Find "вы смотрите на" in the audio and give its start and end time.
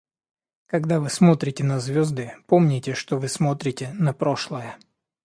0.99-1.79, 3.19-4.13